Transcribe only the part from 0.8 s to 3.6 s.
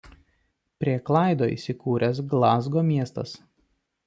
Prie Klaido įsikūręs Glazgo miestas.